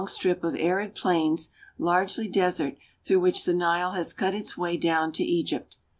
strip 0.07 0.43
of 0.43 0.55
arid 0.55 0.95
plains, 0.95 1.51
largely 1.77 2.27
desert, 2.27 2.75
through 3.03 3.19
which 3.19 3.45
the 3.45 3.53
Nile 3.53 3.91
I 3.91 3.97
has 3.97 4.15
cut 4.15 4.33
its 4.33 4.57
way 4.57 4.75
down 4.75 5.11
to 5.11 5.23
Egypt. 5.23 5.77